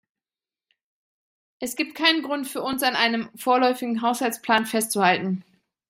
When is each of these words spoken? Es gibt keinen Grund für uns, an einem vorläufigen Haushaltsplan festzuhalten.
Es 1.59 1.75
gibt 1.75 1.93
keinen 1.93 2.23
Grund 2.23 2.47
für 2.47 2.63
uns, 2.63 2.81
an 2.81 2.95
einem 2.95 3.29
vorläufigen 3.35 4.01
Haushaltsplan 4.01 4.65
festzuhalten. 4.65 5.43